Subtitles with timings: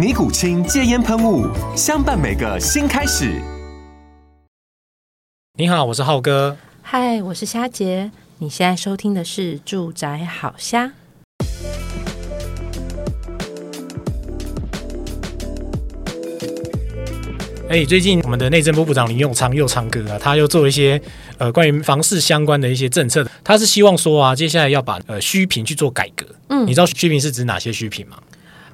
[0.00, 1.46] 尼古清戒烟喷雾，
[1.76, 3.38] 相伴每个新开始。
[5.58, 6.56] 你好，我是浩哥。
[6.80, 8.10] 嗨，我是虾杰。
[8.38, 10.86] 你现在收听的是《住宅好虾》。
[17.68, 20.98] 哎，最近我们的内政部部长林永昌又唱歌啊，他又做一些
[21.36, 23.28] 呃关于房市相关的一些政策。
[23.44, 26.24] 他是希望说啊，接下来要把呃虚坪去做改革。
[26.48, 28.16] 嗯，你知道虚坪是指哪些虚坪吗？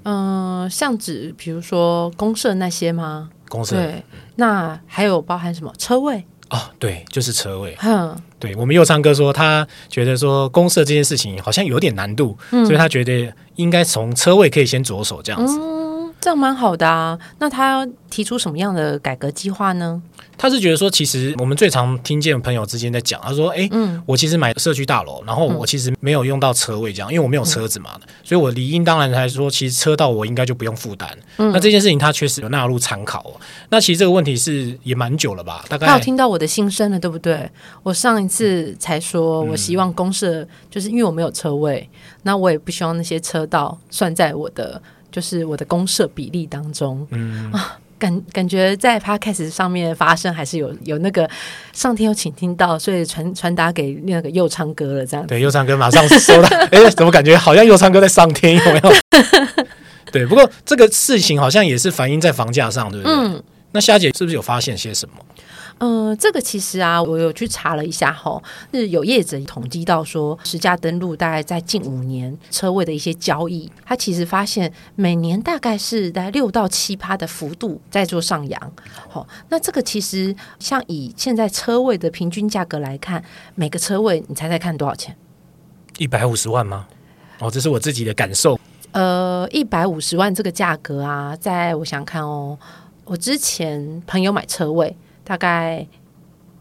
[0.08, 3.28] 嗯、呃，像指比如说公社那些吗？
[3.48, 4.04] 公社对，
[4.36, 6.24] 那还有包含什么车位？
[6.50, 7.76] 哦，对，就是车位。
[7.82, 15.58] 嗯，对，我们右昌哥说，他觉得说公社这件事情好像有点难度，嗯、所以他觉得应该从车位可以先着手这样子。
[15.60, 15.85] 嗯，
[16.20, 17.18] 这样蛮好的啊。
[17.38, 20.02] 那他提出什么样的改革计划呢？
[20.38, 31.08] 他是觉得说，其实我们最常听见朋友之间在讲，他说：“哎，嗯，我其实买社区大楼，然后我其实没有用到车位，这样，因为我没有车子嘛，嗯、所以我理应当然来说，其实车道我应该就不用负担。
[31.38, 33.32] 嗯、那这件事情他确实有纳入参考。
[33.70, 35.64] 那其实这个问题是也蛮久了吧？
[35.70, 37.50] 大概他有听到我的心声了，对不对？
[37.82, 47.06] 我上一次才说我希望公设，就是因为我没有车位，嗯、那我也不希望那些车道算在我的就是我的公社比例当中。
[47.10, 51.26] 嗯啊。”感感觉在 Podcast 上面发生还是有有那个
[51.72, 55.26] 上天有请听到，所以传传达给那个右昌哥了，这样。
[55.26, 56.48] 对，右昌哥马上收到。
[56.70, 58.92] 哎，怎么感觉好像右昌哥在上天有没有？
[60.12, 63.16] 对，不过这个事情好像也是反映在房价上，对不对？
[63.16, 63.42] 嗯。
[63.72, 65.14] 那夏姐是不是有发现些什么？
[65.78, 68.42] 嗯、呃，这个其实啊，我有去查了一下哈，
[68.72, 78.72] 是有业者统计到说，实价登录大概在近五年车位的一些交易，他其实发现每年大概是在六到七趴的幅度在做上扬。
[79.06, 83.22] 好，那这个其实像以现在车位的平均价格来看，
[83.54, 85.14] 每个车位你猜猜看多少钱？
[85.98, 86.86] 一百五十万吗？
[87.38, 88.58] 哦，这是我自己的感受。
[88.92, 92.58] 呃，一百五十万这个价格啊，在我想看哦，
[93.04, 94.96] 我之前朋友买车位。
[95.26, 95.84] 大概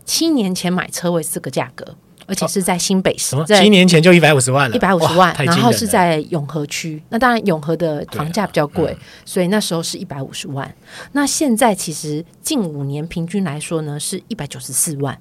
[0.06, 1.96] 七年前买车位是这个价格，
[2.26, 3.36] 而且是在新北市。
[3.46, 7.00] 七年前就一百五十万了，一百五十万，然后是在永和区。
[7.10, 10.74] 那当然永和的房价比较贵，嗯、所以那时候是一百五十万。
[11.12, 15.16] 那现在其实近五年平均来说呢，是一百九十四万。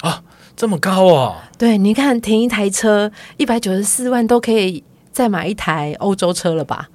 [0.00, 0.22] 啊，
[0.54, 1.36] 这么高哦！
[1.58, 6.88] 对，你看停一台车一百九十四万，都可以再买一台欧洲车了吧？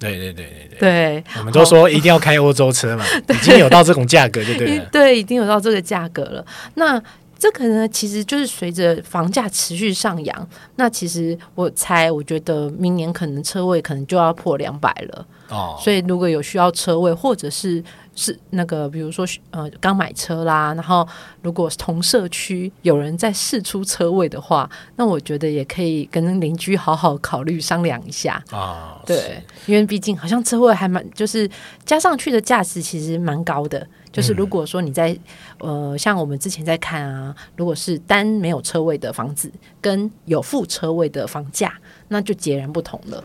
[0.00, 4.84] 对对对对对，对我们都说一定要开欧洲车嘛， 已经有到这种价格就对了。
[4.90, 6.44] 对，已经有到这个价格了。
[6.74, 7.00] 那
[7.38, 15.26] 这个呢，其实就是随着房价持续上扬，那其实我猜，我觉得明年可能车位可能就要破两百了。
[15.50, 17.84] 哦，所以如果有需要车位，或者是。
[18.14, 21.06] 是那个，比如说，呃，刚买车啦，然后
[21.42, 29.00] 如果同社区有人在试出车位的话，那我觉得也可以跟邻居好好考虑商量一下啊。
[29.06, 31.48] 对，因为毕竟好像车位还蛮，就是
[31.84, 33.86] 加上去的价值其实蛮高的。
[34.12, 35.16] 就是如果说你在、
[35.60, 39.50] 嗯、呃，像我们之前在看啊，如果是单没有车位的房子，
[39.80, 41.72] 跟有副车位的房价，
[42.08, 43.22] 那就截然不同了。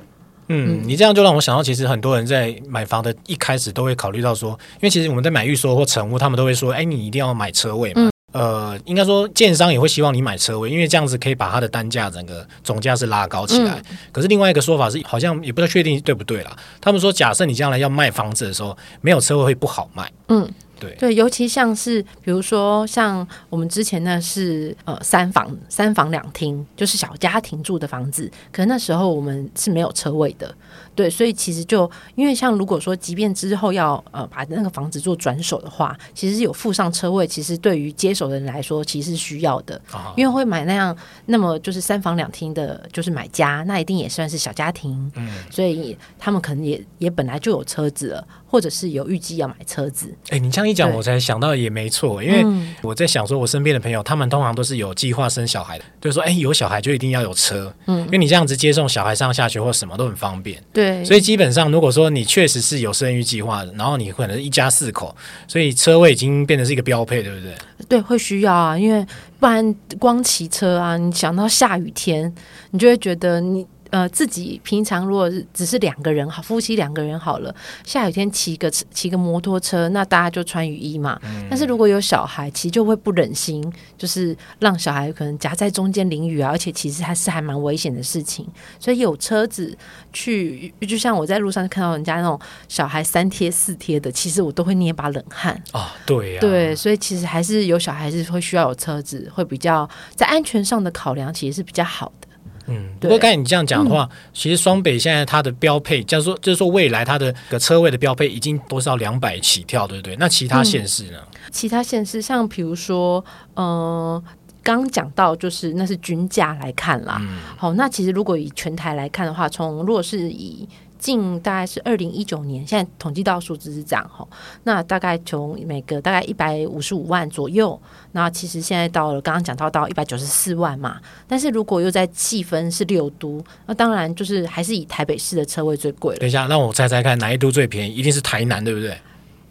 [0.47, 8.09] 嗯，你这样就让我想到，其实很多人在买房的一开始都会考虑到说，因为其实我们在买预售或成屋，他们都会说，哎，你一定要买车位嘛。
[8.33, 13.81] 嗯、呃，应该说，建商也会希望你买车位，因为这样子可以把它的单价整个总价是拉高起来。
[13.89, 16.55] 嗯、可是另外一个说法是，好像也不太确定对不对啦。
[16.81, 20.11] 他们说，假设你将来要卖房子的时候，没有车位会不好卖。
[20.27, 20.47] 嗯。
[20.79, 30.53] 对，尤其像是比如说像我们之前呢是呃三房三房两厅，就是小家庭住的房子，可能那时候我们是没有车位的。
[30.95, 40.95] 对，所以其实就因为像如果说，即便之后要呃把那个房子做转手的话，其实有附上车位，其实对于接手的人来说，其实是需要的，啊、因为会买那样
[41.25, 48.27] 那么就是三房两厅的，就是买家，那一定也算是小家庭，嗯，所以他们可能也也本来就有车子了。
[48.47, 52.45] 或者是有预计要买车子，哎、欸，你这样一讲，我才想到也没错，因为
[52.81, 65.15] 我在想说，我身边的朋友，他们通常都是有计划生小孩的，就是说，哎、欸，有小孩就一定要有车，嗯，因为你这样子接送小孩上下学或什么都很方便，对，所以基本上，如果说你确实是有生育计划的，然后你可能是一家四口，
[65.47, 67.53] 所以车位已经变成是一个标配，对不对？
[67.87, 69.05] 对，会需要啊，因为
[69.39, 72.33] 不然光骑车啊，你想到下雨天，
[72.71, 73.65] 你就会觉得你。
[73.91, 81.19] 呃，自己平常如果是只是两个人好，夫妻两个人好了，下雨天骑个骑个摩托车，那大家就穿雨衣嘛。
[81.23, 83.63] 嗯、但是如果有小孩，其实就会不忍心，
[83.97, 88.45] 就是让小孩可能夹在中间淋雨啊，而且其实还是还蛮危险的事情。
[88.79, 89.77] 所以有车子
[90.11, 95.93] 去，就像我在路上看到人家那种小孩三贴四贴的，其实我都会捏把冷汗啊。
[96.05, 102.27] 对呀、啊，对，所以其实还是有小孩是会需要有车子，会比较在安全上的考量，其实是比较好的。
[102.67, 110.15] 嗯，不过刚才你这样讲的话，嗯、其实双北现在它的标配，就是说，就是说未来它的个车位的标配已经都是要两百起跳，对不对？
[110.17, 111.19] 那其他县市呢？
[111.21, 113.23] 嗯、其他县市像比如说，
[113.53, 114.23] 呃，
[114.63, 117.17] 刚讲到就是那是均价来看啦。
[117.21, 120.67] 嗯、好，那其实如果以全台来看的话，从如果是以
[121.05, 124.27] 近大概是二零一九年，现在统计到数字是这样哈，
[124.63, 127.79] 那大概从每个大概一百五十五万左右，
[128.13, 136.19] 那其实现在到了刚刚讲到到一百九十四万嘛，但是如果又在细分是六都，那当然就是还是以台北市的车位最贵了。
[136.19, 137.93] 等一下，让我猜猜看哪一都最便宜？
[137.93, 138.97] 一定是台南，对不对？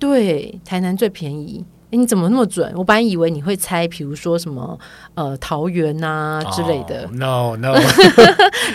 [0.01, 1.65] 对，台南最便宜。
[1.95, 2.73] 你怎么那么准？
[2.77, 4.79] 我本来以为你会猜，比如说什么
[5.15, 7.03] 呃桃园啊之类的。
[7.03, 7.79] Oh, no no，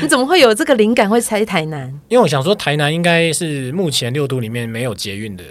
[0.02, 1.88] 你怎么会有这个灵感会猜台南？
[2.08, 5.44] 因为我想说台南应该是目前六都里面没有捷运的。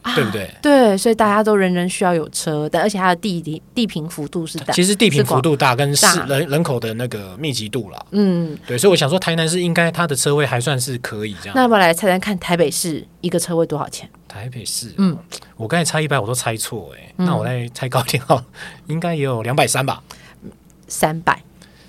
[0.00, 0.52] 啊、对不对？
[0.60, 8.04] 对，所以大家都人人需要有车，但而且它的地地地平幅度是大，其实地平幅度大跟市人人口的那个密集度啦。
[8.10, 11.54] 嗯，对，所以我想说台南市应该它的车位还算是可以这样。
[11.54, 14.10] 那我来猜猜看，台北市一个车位多少钱？
[14.32, 15.16] 台北市，嗯，
[15.56, 18.42] 我刚才猜一百，我都猜错哎、欸，嗯、那我再猜高一点哈，
[18.88, 20.02] 应该也有两百三吧，
[20.88, 21.42] 三百。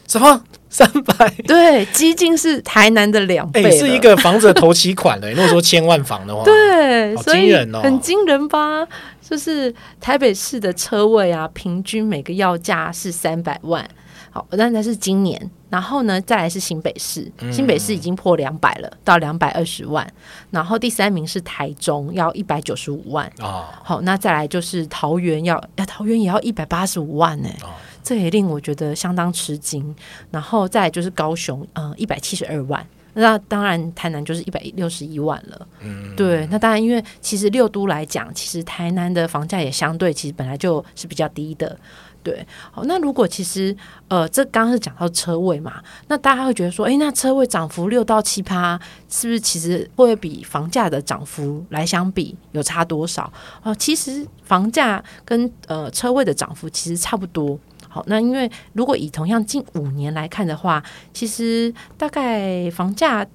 [0.05, 1.29] 什么 三百？
[1.47, 5.31] 对，基金是台南的两倍，是一个房子的头期款的。
[5.31, 8.85] 如果说千万房的话，对，好惊人哦，很惊人吧？
[9.21, 13.89] 就是台北市的车位啊，平均每个要价是三百万。
[14.33, 15.39] 好，但那是今年，
[15.69, 20.11] 然后呢，再来是新北市，新北市已经破两百了，到两百二十万。
[20.49, 23.31] 然后第三名是台中，要一百九十五万。
[23.39, 27.49] 哦，好，那再来就是桃园，要呀，桃园也要一百八十五万呢。
[27.61, 27.69] 哦。
[28.01, 29.95] 这也令我觉得相当吃惊，
[30.29, 41.79] 然后再来就是高雄，嗯，一百七十二万，那当然台南就是一百六十一万了，嗯，对，那当然因为其实六都来讲，其实台南的房价也相对其实本来就是比较低的，
[42.23, 43.75] 对，好，那如果其实
[44.07, 48.79] 呃，这刚刚是讲到车位嘛，那大家会觉得说，诶，那车位涨幅六到七趴，
[49.09, 53.31] 是不是其实会会比房价的涨幅来相比有差多少？
[53.61, 57.59] 哦，其实房价跟呃车位的涨幅其实差不多。
[57.89, 60.83] 好，那因为如果以同样近五年来看的话，
[61.13, 63.25] 其实大概房价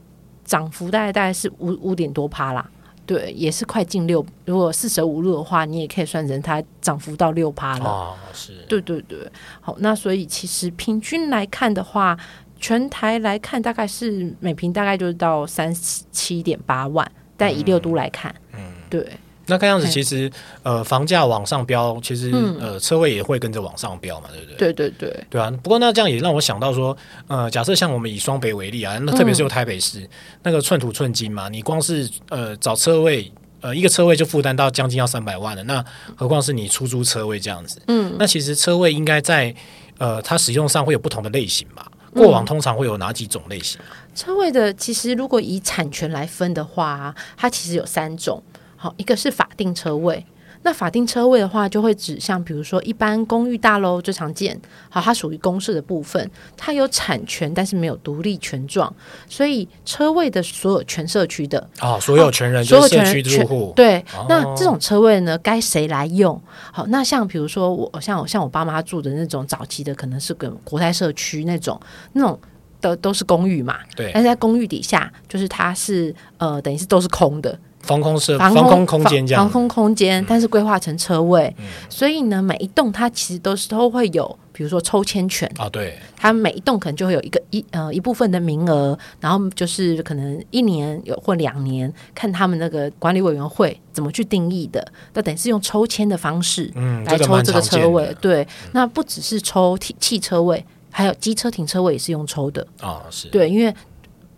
[0.45, 2.69] 涨幅大概大概是五五点多趴啦，
[3.09, 4.25] 对，也是快近六。
[4.45, 7.85] 如果四舍五入的话，你也可以算成它涨幅到六趴了。
[7.87, 9.19] 哦，是，对对对。
[9.63, 12.15] 好，那所以其实平均来看的话，
[12.61, 18.61] 全台来看大概是每平大概就是到三十七点八万，但以六都来看，嗯，
[18.91, 19.11] 对。
[19.49, 20.31] 那看样子，其实
[20.63, 22.31] 呃，房价往上飙，其实
[22.61, 24.57] 呃，车位也会跟着往上飙嘛，对不对？
[24.57, 25.51] 对对对，对啊。
[25.63, 26.97] 不过那这样也让我想到说，
[27.27, 30.09] 呃，假设像我们以双北为例啊，那特别是有台北市
[30.43, 35.85] 那个寸土寸金嘛，你光是呃找车位，呃一个车位就负担到将近要三百万了，那
[36.15, 37.81] 何况是你出租车位这样子？
[37.89, 39.55] 嗯，那其实车位应该在
[39.97, 41.91] 呃它使用上会有不同的类型吧？
[42.15, 43.81] 过往通常会有哪几种类型？
[44.15, 48.43] 车位的其实如果以产权来分的话，它其实有三种。
[48.81, 50.25] 好，一个是法定车位，
[50.63, 54.57] 那法定车位的话，就会指向比如说一般公寓大楼最常见。
[54.89, 58.95] 好，它属于公设的部分，它有产权，但是没有独立权状，
[59.29, 63.73] 所以车位的所有权社区的啊、哦，所有权人所有权人住户。
[63.75, 66.41] 对，哦、那这种车位呢，该谁来用？
[66.73, 71.81] 好，那像比如说我像我像我爸妈住的那种早期的，可能是跟国泰社区那种
[72.13, 72.39] 那种。
[72.81, 85.51] 都都是公寓嘛，对，但是在公寓底下，就是它是呃，等于是都是空的，防空设防空空间这样，防空空间，但是规划成车位，嗯、所以呢，每一栋它其实都是都会有，比如说抽签权。
[85.57, 96.71] 啊，对，它每一栋可能就会有一个一呃一部分的名额，然后就是可能一年有或两年，看他们那个管理委员会怎么去定义的，那等于是用抽签的方式
[97.07, 102.67] 来抽这个车位，嗯这个、对，那不只是抽汽车位，还有机车停车位也是用抽的。
[102.81, 103.29] 啊，是。
[103.29, 103.73] 对，因为。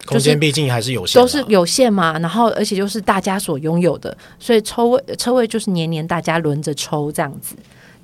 [0.07, 2.19] 空间毕竟还是有限，都是有限嘛。
[2.19, 7.55] 然后，而且就是大家所拥有的，所以抽位车位就是年年大家轮着抽这样子。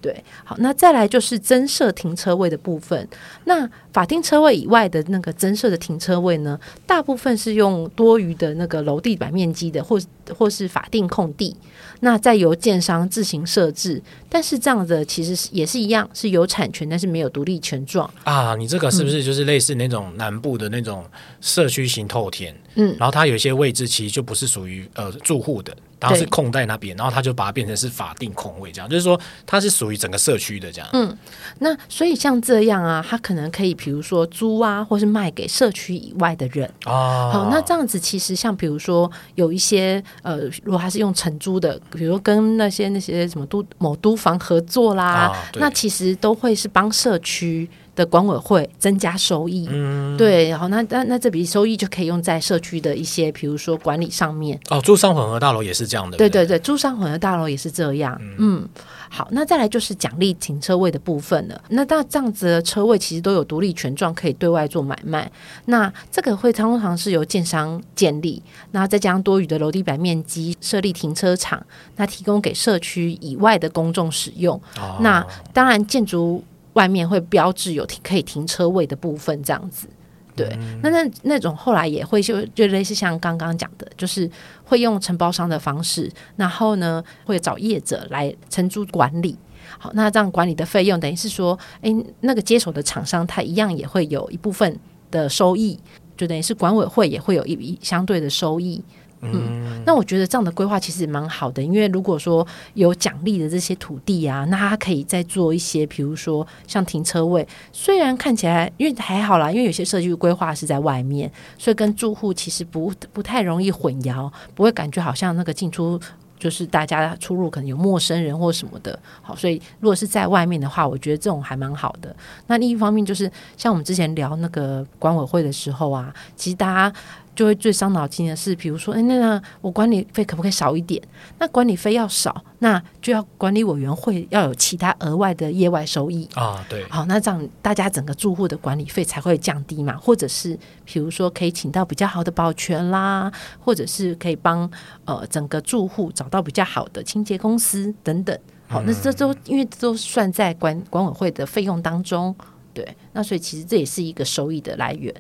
[0.06, 3.08] 对，好，那再来就是增设停车位的部分。
[3.42, 10.00] 那法定车位以外的那个增设的停车位呢，大部分是用多余的那个楼地板面积的，或
[10.32, 11.56] 或是法定空地。
[12.00, 18.54] 那再由建商自行设置，但是这样的其实也是一样，是有产权，但是没有独立权状啊。
[18.54, 21.04] 你这个是不是就是类似那种南部的那种
[21.40, 22.54] 社区型透天？
[22.76, 30.88] 嗯，然后它有一些位置其实就不是属于呃住户的，然后是空在那边，然后他就把它变成是法定空位，这样就是说它是属于整个社区的这样。
[30.93, 31.17] 嗯，
[31.61, 37.31] 那所以像这样啊，它可能可以比如说租啊，或是卖给社区以外的人啊。
[37.33, 41.81] 好，那这样子其实像比如说有一些呃，如果他是用承租的。
[41.97, 49.67] 比如跟那些那些什么都某都房合作啦，啊、那其实都会是帮社区的管委会增加收益。
[49.69, 54.61] 嗯，对，然后那那那这笔收益就可以用在社区的一些，比如说管理上面。
[54.71, 56.17] 哦，住商混合大楼也是这样的。
[56.17, 58.17] 对对对，住商混合大楼也是这样。
[58.21, 58.37] 嗯。
[58.38, 58.69] 嗯
[59.09, 61.59] 好，那再来就是奖励停车位的部分了。
[61.69, 65.31] 那那这样子的车位其实都有独立权状，可以对外做买卖。
[65.67, 74.61] 那这个会通常是由建商建立，那再加上多余的楼地板面积设立停车场，那提供给社区以外的公众使用。
[74.76, 76.43] 哦、那当然，建筑
[76.76, 79.88] 外面会标志有停可以停车位的部分，这样子。
[80.37, 80.47] 对，
[80.83, 84.30] 那那那种后来也会就就类似像刚刚讲的，就是
[84.64, 89.35] 会用承包商的方式，然后呢会找业者来承租管理。
[89.78, 91.90] 好，那这样管理的费用等于是说，哎，
[92.21, 94.78] 那个接手的厂商他一样也会有一部分
[95.11, 95.80] 的收益，
[96.18, 98.85] 就等于是管委会也会有一一相对的收益。
[99.23, 115.99] 嗯，那我觉得这样的规划其实蛮好的，因为如果说有奖励的这些土地啊，那它可以再做一些，比如说像停车位，虽然看起来因为还好啦，因为有些社区规划是在外面，所以跟住户其实不不太容易混淆，不会感觉好像那个进出
[116.38, 118.96] 就是大家出入可能有陌生人或什么的。
[119.23, 122.14] 好，所以如果是在外面的话，我觉得这种还蛮好的。
[122.46, 126.96] 那另一方面就是像我们之前聊那个管委会的时候啊，其实大家。
[127.37, 131.00] 就会最伤脑筋的是，比如说，哎，那那我管理费可不可以少一点？
[131.38, 136.64] 那管理费要少，那就要管理委员会要有其他额外的业外收益啊。
[136.69, 139.95] 对，好，那这样大家整个住户的管理费才会降低嘛。
[139.99, 144.69] 或者是，比如说可以请到比较好的保全啦，或者是可以帮
[145.05, 148.37] 呃整个住户找到比较好的清洁公司等等。
[148.66, 152.35] 好，那这都因为都算在管管委会的费用当中。
[152.73, 155.14] 对，那所以其实这也是一个收益的来源。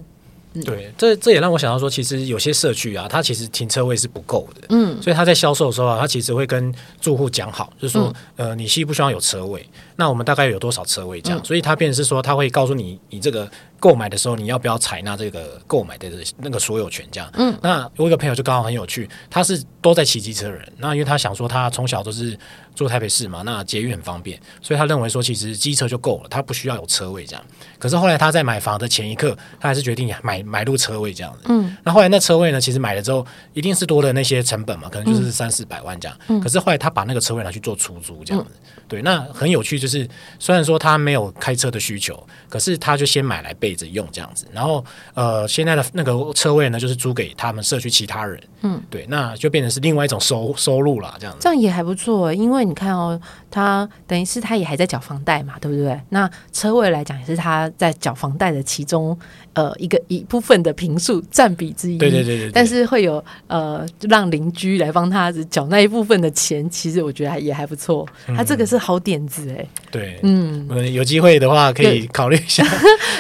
[0.64, 9.66] 对，这这也让我想到说，其实有些社区啊，它其实停车位是不够的，嗯，所以他在销售的时候啊，他其实会跟住户讲好，就是说，嗯、呃，你需不需要有车位？
[9.96, 11.38] 那我们大概有多少车位这样？
[11.38, 13.50] 嗯、所以他便是说，他会告诉你，你这个。
[13.78, 17.06] 购买的时候，你要不要采纳这个购买的那个所有权？
[17.10, 22.36] 这样，嗯，那我一个朋友就刚好很有趣，他是都在骑机车的人，那因为他想说，他从小都是
[22.74, 27.44] 住台北市嘛，那捷运很方便，所以他认为说，其实机车就够了，他不需要有车位这样。
[27.78, 53.20] 可是后来他在买房的前一刻，他还是决定买买入车位这样子，嗯，那后来那车位呢，其实买了之后，一定是多了那些成本嘛，可能就是三四百万这样，嗯，可是后来他把那个车位拿去做出租这样子，嗯，对，那很有趣，就是虽然说他没有开车的需求，可是他就先买来备备着用这样子，然后呃，现在的那个车位呢，就是租给他们社区其他人，嗯，对，那就变成是另外一种收收入了，这样子，这样也还不错，因为你看哦，
[53.50, 56.00] 他等于是他也还在缴房贷嘛，对不对？
[56.10, 59.18] 那车位来讲也是他在缴房贷的其中
[59.54, 72.64] 呃一个一部分的平数占比之一，对对对对，但是会有呃让邻居来帮他缴那一部分的钱，其实我觉得也还不错，他这个是好点子哎，对，嗯，有机会的话可以考虑一下，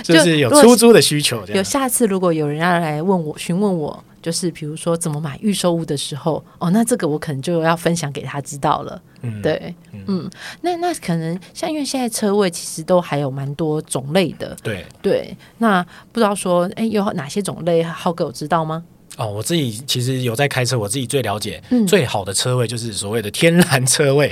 [0.04, 0.76] 就是有出。
[0.76, 9.00] 租的需求，有下次如果有人要来问我询问我，就是比如说怎么买预售屋的时候，哦，那这个我可能就要分享给他知道了。
[9.22, 10.30] 嗯，对，嗯，嗯，
[10.62, 15.80] 那那可能像因为现在车位其实都还有蛮多种类的，对对，那
[16.10, 18.82] 不知道说，哎，有哪些种类，浩哥有知道吗？
[19.16, 24.30] 哦，我自己其实有在开车，我自己最了解，嗯、最好的车位就是所谓的天然车位。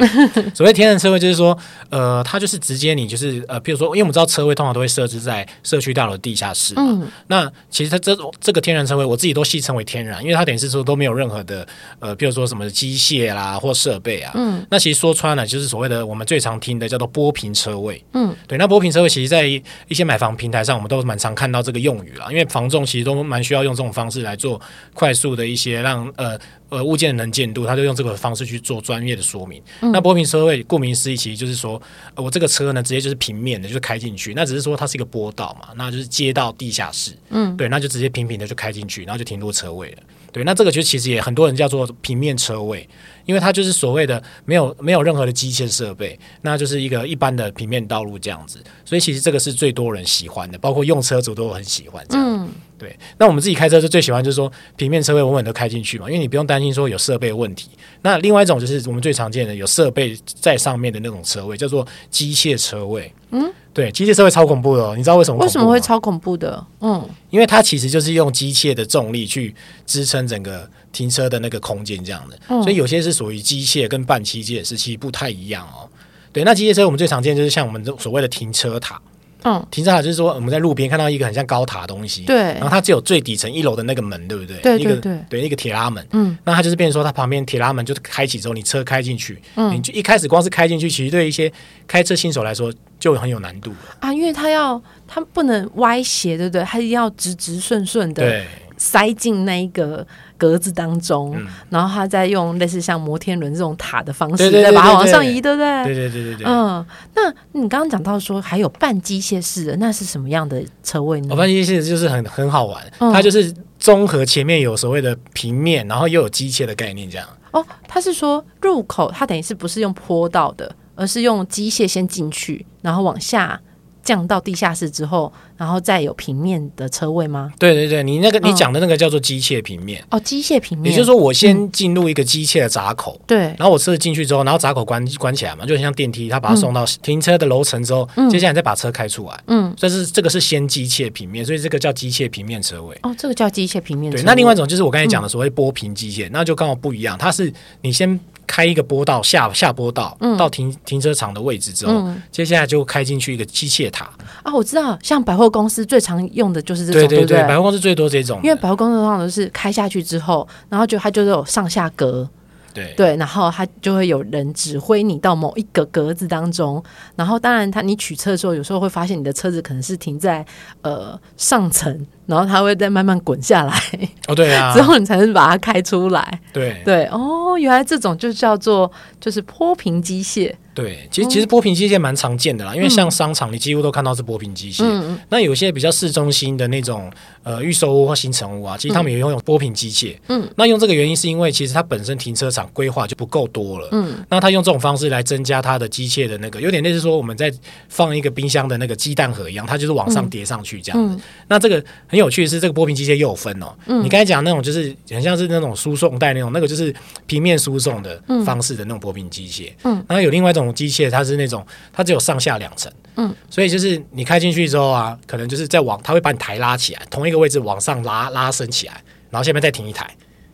[0.54, 1.56] 所谓天然车位，就是说，
[1.88, 6.82] 呃，它就是直接你就是呃，譬如说，因为我们知道车位通常都会设置在社区大楼地下室嘛。
[6.86, 11.66] 嗯、那其实它这这个天然车位，我自己都戏称为天然，因为它等于是说都没有任何的
[11.98, 14.32] 呃，譬如说什么机械啦或设备啊。
[14.34, 14.64] 嗯。
[14.70, 18.04] 那其实说穿了，就是所谓的我们最常听的叫做波平车位。
[18.12, 18.34] 嗯。
[18.46, 24.60] 对，那波平车位其实在一些买房平台上，我们都蛮常看到这个用语啦，因为房仲其实都蛮需要用这种方式来做。
[24.93, 26.38] 快速的一些让呃
[26.69, 29.62] 呃物件的能见度，他就用这个方式去做专业的说明。
[29.81, 31.81] 嗯、那波平车位顾名思义，其实就是说、
[32.14, 34.35] 呃、我这个车呢，直接就是平面的，就是开进去。
[34.35, 37.12] 那只是说它是一个坡道嘛，那就是接到地下室。
[37.31, 39.99] 嗯，对，那就直接平平的就开进去，然后就停落车位了。
[40.33, 42.88] 对，那这个就其实也很多人叫做平面车位，
[43.25, 48.59] 因为它就是所谓的没有没有任何的机械设备，那就是一个一般的平面道路这样子。
[48.85, 52.26] 所以其实这个是最多人喜欢的，包括用车族都很喜欢这样。
[52.26, 57.71] 嗯对，那我们自己开车就最喜欢就是说平面车位稳稳的开进去嘛，因为你不用担心说有设备问题。
[58.02, 63.11] 那另外一种就是我们最常见的有设备在上面的那种车位，叫做机械车位。
[63.31, 65.38] 嗯，对，机械车位超恐怖的哦，你知道为什么？
[65.38, 66.62] 为什么会超恐怖的？
[66.81, 69.54] 嗯，因为它其实就是用机械的重力去
[69.87, 75.86] 支撑整个停车的那个空间这样的，嗯、所以有些是属于机械跟半机械是其实不太一样哦。
[76.32, 78.98] 对，那机械车我们最常见就是像我们所谓的停车塔。
[79.46, 84.56] 嗯，停车塔就是说我们在路边看到一个很像高塔的东西，对，然后它只有最底层一楼的那个门，对不对？
[84.62, 91.52] 对对对，一个对一个铁拉门，嗯，那它就是变成说它旁边铁拉门就开启之后，你车开进去，嗯，你就一开始光是开进去，其实对一些
[91.86, 93.70] 开车新手来说就很有难度
[94.00, 96.64] 啊，因为它要它不能歪斜，对不对？
[96.64, 98.46] 它一定要直直顺顺的，对。
[98.76, 100.04] 塞进那一个
[100.44, 105.84] 格子当中，嗯、然后他再用类似像摩天轮这种塔的方式，再把它往上移，对不对？
[105.84, 106.46] 对对对对对。
[106.46, 106.84] 嗯，
[107.14, 111.28] 那你刚刚讲到说还有半机械式的，那是什么样的车位呢？
[111.30, 117.26] 哦、半机械式就是很很好玩，嗯、它就是综合前面有所谓的平面，然后又有机械的概念，这样。
[117.52, 123.58] 哦，他是说入口它等于是不是用坡道的，而是用机械先进去，然后往下。
[124.04, 127.52] 降到地下室之后，然后再有平面的车位吗？
[127.58, 142.94] 对对对，你那个、嗯、你讲的那个叫做机械平面哦，机械平面，也就是说我先进入一个机械的闸口，对、嗯，然后我车子进去之后，然后闸口关关起来嘛，就很像电梯，它把它送到停车的楼层之后，嗯、接下来再把车开出来，嗯，这是这个是先机械平面，所以这个叫机械平面车位。
[143.02, 144.23] 哦，这个叫机械平面车位。
[144.23, 148.20] 对，那另外一种就是我刚才讲的所谓波平机械，嗯、那就刚好不一样，它是你先。
[148.46, 154.10] 开一个坡道下下坡道，嗯、到停停车场的位置之后，嗯、接下来就开进去一个机械塔
[154.42, 154.54] 啊！
[154.54, 162.28] 我知道，像百货公司最常用的就是这种，对对对，对对百货公司最多这种，因为百货公司通常都是开下去之后，然后就它就是有上下格。
[162.75, 166.83] 对对，然后他就会有人指挥你到某一个格子当中，
[167.16, 170.45] 然后当然他你取车的时候，有时候会发现你的车子可能是停在
[170.83, 173.73] 呃上层，然后它会再慢慢滚下来。
[174.26, 176.41] 哦，对啊， 之后你才能把它开出来。
[176.52, 180.52] 对对，哦，原来这种就叫做就是坡平机械。
[180.75, 184.82] 对，其实其实波平机械蛮常见的啦，嗯、因为像商场你几乎都看到是波平机械。
[184.82, 187.08] 嗯、那有些比较市中心的那种
[187.45, 190.17] 呃预售屋或新成屋啊，其实他们也用用波平机械。
[190.26, 193.89] 嗯，那用这个原因是因为其实它本身停车场规划就不够多了。
[193.93, 197.52] 嗯，那他用这种方式来增加它的机械的那个，有点类似说我们在
[197.89, 201.15] 放一个冰箱的那个鸡蛋盒一样，它就是往上叠上去这样子。
[201.15, 203.73] 嗯嗯、那这个很有趣的是，这个波平机械又有分哦。
[203.87, 206.93] 嗯，你刚才讲那种就是很像是那种输送带那种，那个就是
[207.26, 209.71] 平面输送的方式的那种波平机械。
[209.84, 210.63] 嗯，然后有另外一种。
[210.72, 220.08] 机械它是那种，它只有上下两层，嗯，所以就是你开进去之后啊，可能就是在往，它会把你抬拉起来，同一个位置往上拉拉伸起来，然后下面再停一台，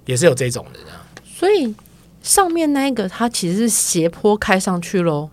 [0.07, 0.99] 也是有这种的这样。
[1.25, 1.75] 所以
[2.23, 5.31] 上面那个它其实是斜坡开上去喽？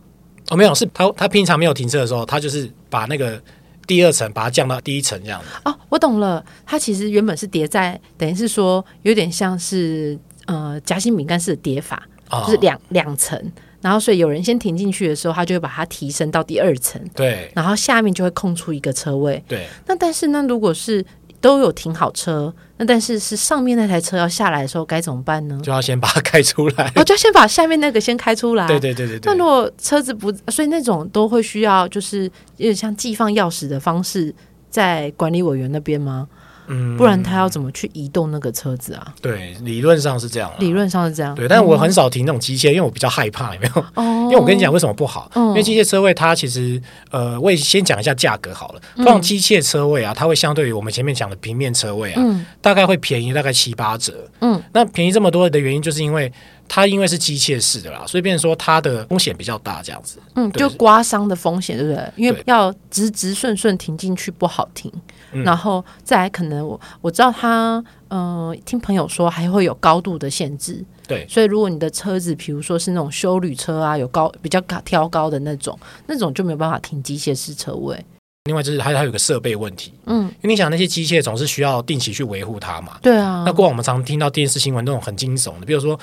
[0.50, 3.42] 哦，没有，是它它平常没有停车的时候，它就是把那个
[3.86, 5.48] 第二层把它降到第一层这样子。
[5.66, 13.52] 哦，我懂了，它其实原本是叠在，等于是说有点像是呃夹心饼干式的叠法，哦、就是两两层。
[13.88, 17.02] 然后，所以有人先停进去的时候，他就会把它提升到第二层。
[17.16, 17.50] 对。
[17.56, 19.42] 然后下面就会空出一个车位。
[19.48, 19.66] 对。
[19.86, 21.06] 那但是呢，如果是
[21.40, 25.58] 都有停好车，那但是是上面那台车要下来的时候，该怎么办呢？
[25.64, 26.92] 就要先把它开出来。
[26.96, 28.68] 我、 哦、就要先把下面那个先开出来。
[28.68, 29.32] 对对对对对。
[29.32, 32.24] 那如果车子不，所以那种都会需要，就是
[32.58, 34.36] 有点像寄放钥匙的方式，
[34.70, 36.28] 在管理委员那边吗？
[36.68, 39.14] 嗯，不然他要怎么去移动那个车子啊？
[39.22, 40.52] 对，理论上是这样。
[40.60, 41.34] 理论上是这样。
[41.36, 43.86] 对，但是我很少停那种机械，因为我比较害怕，有没有？
[43.96, 44.14] 哦。
[44.28, 45.32] 因为我跟你讲为什么不好？
[45.36, 48.82] 因为机械车位它其实，呃，我也先讲一下价格好了。
[49.06, 52.22] 放机械车位啊，它会相对于我们前面讲的平面车位啊，
[52.62, 54.30] 大概会便宜大概七八折。
[54.42, 54.62] 嗯。
[54.74, 56.32] 那便宜这么多的原因，就是因为
[56.68, 60.20] 它因为是机械式的啦，所以变成说它的风险比较大，这样子。
[60.36, 62.12] 嗯，就刮伤的风险，对不对？
[62.16, 64.92] 因为要直直顺顺停进去不好停，
[65.32, 70.84] 然后再来可能我我知道他，嗯、呃，听朋友说还会有高度的限制。
[71.08, 77.98] 对，所以如果你的车子，比如说是那种修旅车啊，有高比较高挑高的那种，那种就没有办法停机械式车位。
[78.44, 82.98] 另外就是还还有个设备问题，嗯，因为你想那些机械总是需要定期去维护它嘛。
[83.02, 83.44] 对啊。
[83.46, 86.00] 那过往我们常听到电视新闻那种很惊悚的，比如说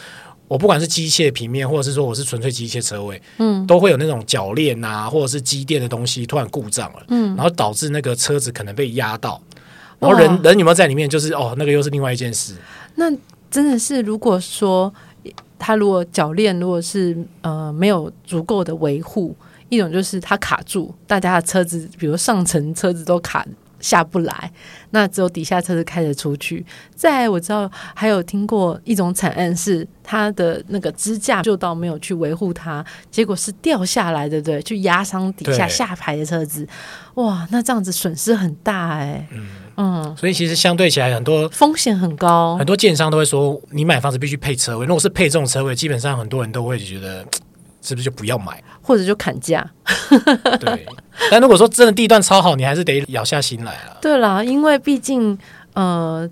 [0.55, 9.43] 我不管是机械平面，或者是说我是纯粹机械车位，嗯，都会有那种铰链啊，或者是机电的东西突然故障了，嗯，然后导致那个车子可能被压到，
[9.99, 12.55] 然后人人有没有在里面，就是哦，那个又是另外一件事。
[12.95, 13.11] 那
[13.51, 14.95] 真的是，如果说
[15.59, 19.35] 他如果铰链如果是呃没有足够的维护。
[19.71, 23.45] 一种就是它卡住，大家的车子，比如上层车子都卡
[23.85, 24.51] 下不来，
[24.91, 26.65] 那只有底下车子开得出去。
[26.95, 34.63] 再我知道还有听过一种惨案，是它的那个支架就到没有去维护它，结果是掉下来，对不对？
[34.63, 36.67] 去压伤底下下排的车子，
[37.17, 39.29] 哇，那这样子损失很大哎、欸。
[39.33, 44.87] 嗯嗯，所以其实相对起来，很多风险很高，很多建商都会说，你买房子必须配车位。
[44.87, 47.23] 如果是配这种车位，基本上很多人都会觉得。
[47.87, 49.63] 是不是就不要买，或者就砍价？
[50.59, 50.87] 对，
[51.31, 53.99] 但如果说真的地段超好，你还是得咬下心来了。
[54.01, 55.39] 对啦，因为毕竟
[55.75, 56.29] 呃，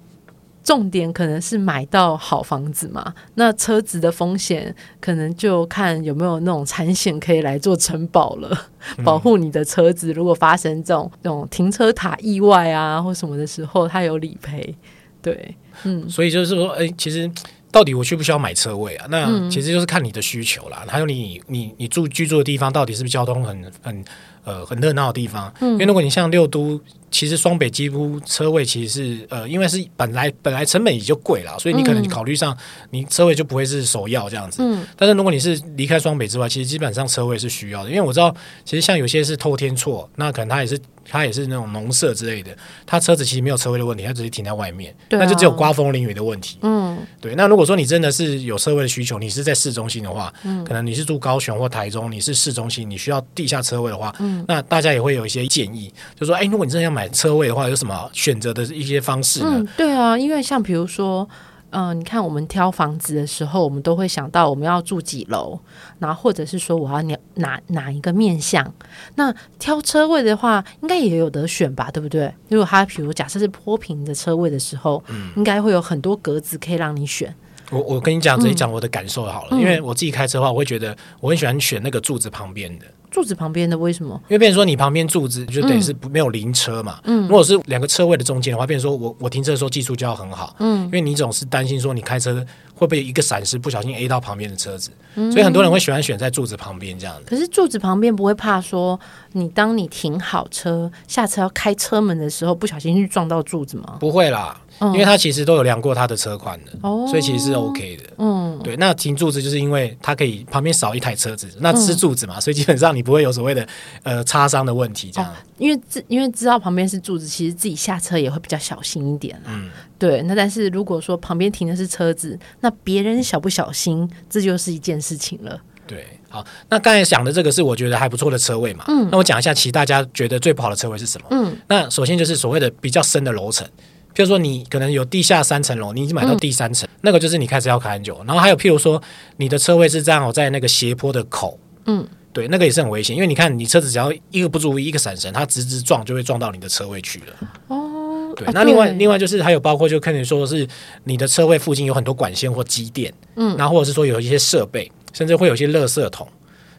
[0.65, 3.15] 重点可能是买到好房子嘛。
[3.35, 8.67] 那车子的风险可能就看有没有那种产险可以来做承保了，
[9.05, 10.13] 保护你的车子。
[10.13, 14.75] 如果发生这种这种停车塔意外啊或什么的时候，它有理赔。
[15.21, 17.31] 对，嗯，所以就是说，哎，其实。
[17.73, 19.07] 到底我需不需要买车位啊？
[19.11, 20.85] 那其实就是看你的需求啦。
[20.87, 24.05] 还有你你你住居住的地方到底是不是交通很很
[24.45, 25.53] 呃很热闹的地方？
[25.61, 26.81] 因为如果你像六都。
[27.15, 32.57] 其实双北几乎车位其实是呃，因为是本来本来成本也就贵了，所以你可能考虑上
[32.89, 34.63] 你车位就不会是首要这样子。
[34.63, 34.83] 嗯。
[34.97, 46.59] 但是如果你是离开双北之外，其实基本上车位是需要的，因为我知道其实像有些是透天错，那可能他也是他也是那种农舍之类的，它车子其实没有车位的问题，它只是停在外面，啊，那就只有刮风淋雨的问题。
[46.63, 46.99] 嗯。
[47.21, 59.51] 对，那如果说你真的是有车位的需求，你是在市中心的话，嗯，可能你是住高雄或台中，你是市中心，你需要地下车位的话，嗯，那大家也会有一些建议，就说，哎，如果你真的要买车位的话，有什么选择的一些方式呢？
[59.55, 61.29] 嗯，对啊，因为像比如说，
[61.73, 65.59] 嗯、呃，你看我们挑房子的时候，我们都会想到我们要住几楼，
[65.99, 68.73] 然后或者是说我要哪哪哪一个面向。
[69.17, 72.33] 那挑车位的话，应该也有得选吧，对不对？
[72.49, 77.35] 如果它比如假设是坡平的车位的时候，嗯，应该会有很多格子可以让你选。
[77.71, 82.85] 我我跟你讲，直接讲我的感受好了，嗯，因为我自己开车的话，我会觉得我很喜欢选那个柱子旁边的。
[83.13, 84.21] 柱子旁边的为什么？
[84.29, 86.99] 因为变成说你旁边柱子就等于是没有临车嘛。
[87.05, 90.57] 嗯，如果是两个车位的中间的话，变成说我我停车的时候技术就要很好。
[90.59, 92.35] 嗯，因为你总是担心说你开车
[92.75, 97.25] 会不会一个闪失不小心 A 到旁边的车子，嗯，所以很多人会喜欢选在柱子旁边这样子。
[97.27, 98.99] 可是柱子旁边不会怕说
[99.33, 103.99] 你当你停好车下车要开车门的时候不小心去撞到柱子吗？
[104.01, 104.59] 不会啦。
[104.93, 108.05] 因为它其实都有量过它的车宽的，哦，所以其实是 OK 的。
[108.19, 113.67] 嗯，对，那停柱子就是因为它可以旁边少一台车子，那是柱子嘛，所以基本上你不会有所谓的
[114.03, 115.11] 呃擦伤的问题。
[115.13, 119.41] 这样，哦，因为知因为知道旁边是柱子，其实自己下车也会比较小心一点。
[119.47, 120.23] 嗯，对。
[120.23, 125.61] 那但是如果说旁边停的是车子，那别人小不小心，这就是一件事情了。
[125.85, 128.85] 对，好，那刚才讲的这个是我觉得还不错的车位嘛。
[128.89, 131.27] 嗯，那我讲一下，其实大家觉得最不好的车位是什么？
[131.31, 133.67] 嗯，那首先就是所谓的比较深的楼层。
[134.15, 138.23] 譬如说，你可能有地下三层楼，你已经买到第三层，嗯，那个就是你开始要开很久。
[138.27, 139.03] 然后还有，譬如说，
[139.39, 147.27] 你的车位是这样，在那个斜坡的口，嗯，对，那个也是很危险，因为你看，你车子只要一个不注意，一个闪神，它直直撞就会撞到你的车位去了。
[147.69, 150.69] 哦，对，那另外，啊，另外就是还有包括，就可能说是
[151.05, 156.29] 你的车位附近有很多管线或机电，嗯，然后或者是说有一些设备，甚至会有一些垃圾桶，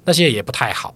[0.06, 0.93] 那些也不太好。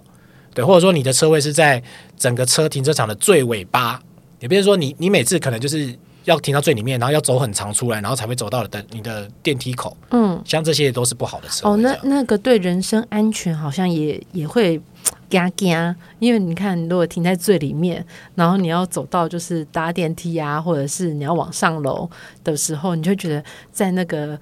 [0.53, 1.81] 对，或者说你的车位是在
[2.15, 3.99] 整个车停车场的最尾巴，
[4.39, 5.97] 也比如说你你每次可能就是。
[6.27, 9.95] 要停到最里面，然后要走很长出来，然后才会走到的你的电梯口。
[10.11, 11.67] 嗯，像这些都是不好的车。
[11.67, 14.77] 哦，那那个对人身安全好像也也会
[15.29, 22.09] 嘎嘎，因为你看，如果停在最里面，然后你要走到就是搭电梯啊，或者是你要往上楼
[22.43, 24.37] 的时候，你就觉得在那个。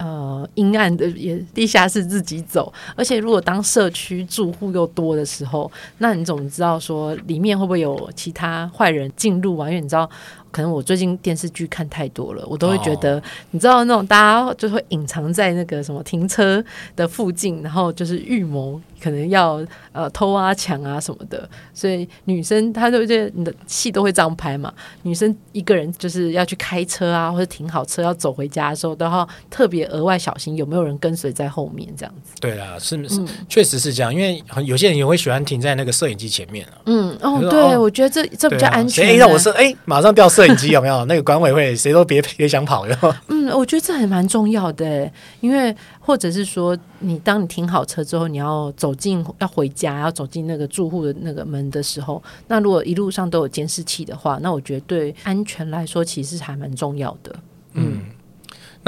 [0.00, 9.68] 呃，阴暗的也地下室自己走，而且如果当社区住户又多的时候，那你怎么知道说里面会不会有其他坏人进入啊？
[9.68, 10.08] 因为你知道
[10.50, 16.62] 可能我最近电视剧看太多了，我都会觉得，哦、你知道那种大家就会隐藏在那个什么停车
[16.96, 18.80] 的附近，然后就是预谋。
[19.00, 24.74] 可能要呃偷啊抢啊什么的，所以女生她都觉得你的戏都会这样拍嘛。
[25.02, 32.32] 女生一个人就是要去开车啊，或者停好车要走回家的时候，都要特别额外小心有没有人跟随在后面这样子。
[32.40, 36.72] 对啊，是是，嗯、确实是这样，因为有些人也会喜欢停在那个摄影机前面啊。
[36.86, 39.06] 嗯哦，对，哦、我觉得这这比较安全。
[39.06, 41.04] 谁让我是哎，马上掉摄影机有没有？
[41.06, 42.96] 那个管委会谁都别别想跑哟。
[43.28, 48.94] 嗯，我觉得这还蛮重要的，因为或者是说你当你停好车之后，你要走。
[48.98, 57.32] 进要回家，要走进那个住户的那个门的时候，那如果一路上都有监视器的话，那我觉得对安全来说其实还蛮重要的。
[57.74, 58.00] 嗯，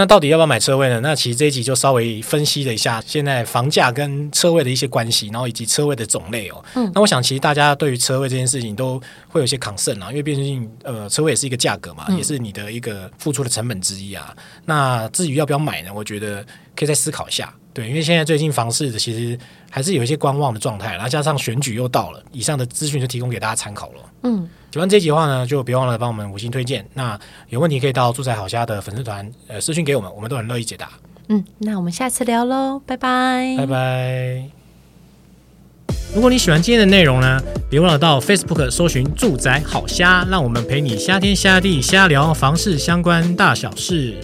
[0.00, 0.98] 那到底要不要买车位呢？
[1.02, 6.64] 那其实这一集就稍微分析了一下现在房价跟车位的一些关系，然后以及车位的种类哦。
[6.74, 14.34] 嗯，那我想其实大家对于车位这件事情都会有一些 concern 啊，因为毕竟呃车位也是一个价格嘛，嗯、也是你的一个付出的成本之一啊。
[14.64, 15.90] 那至于要不要买呢？
[15.94, 16.42] 我觉得
[16.74, 17.54] 可以再思考一下。
[17.72, 19.38] 对，因为现在最近房市的其实
[19.70, 24.02] 还是有一些观望的状态，然后加上选举又到了，以上的资讯就提供给大家参考了。
[24.24, 26.84] 嗯，喜欢这集的话呢，就别忘了帮我们五星推荐。
[26.94, 30.90] 那有问题可以到住宅好虾的粉丝团呃私讯给我们，我们都很乐意解答。
[31.28, 34.44] 嗯，那我们下次聊喽，拜拜，拜拜。
[36.12, 44.16] 如果你喜欢今天的内容呢，别忘了到 Facebook 搜寻住宅好虾，让我们陪你瞎天瞎地瞎聊房事相关大小事。